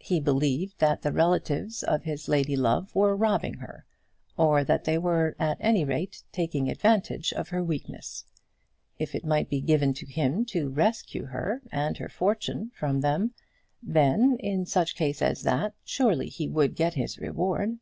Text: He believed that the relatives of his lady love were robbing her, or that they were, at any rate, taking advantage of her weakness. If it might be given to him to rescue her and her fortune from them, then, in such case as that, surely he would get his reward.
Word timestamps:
He 0.00 0.18
believed 0.18 0.80
that 0.80 1.02
the 1.02 1.12
relatives 1.12 1.84
of 1.84 2.02
his 2.02 2.26
lady 2.28 2.56
love 2.56 2.92
were 2.96 3.14
robbing 3.14 3.58
her, 3.58 3.86
or 4.36 4.64
that 4.64 4.82
they 4.82 4.98
were, 4.98 5.36
at 5.38 5.56
any 5.60 5.84
rate, 5.84 6.24
taking 6.32 6.68
advantage 6.68 7.32
of 7.34 7.50
her 7.50 7.62
weakness. 7.62 8.24
If 8.98 9.14
it 9.14 9.24
might 9.24 9.48
be 9.48 9.60
given 9.60 9.94
to 9.94 10.04
him 10.06 10.44
to 10.46 10.68
rescue 10.68 11.26
her 11.26 11.62
and 11.70 11.96
her 11.98 12.08
fortune 12.08 12.72
from 12.74 13.02
them, 13.02 13.34
then, 13.80 14.36
in 14.40 14.66
such 14.66 14.96
case 14.96 15.22
as 15.22 15.44
that, 15.44 15.74
surely 15.84 16.28
he 16.28 16.48
would 16.48 16.74
get 16.74 16.94
his 16.94 17.16
reward. 17.20 17.78